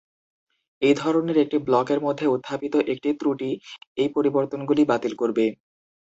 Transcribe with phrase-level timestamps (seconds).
[0.81, 3.49] এই ধরনের একটি ব্লকের মধ্যে উত্থাপিত একটি ত্রুটি
[3.97, 5.45] এই পরিবর্তনগুলি বাতিল করবে।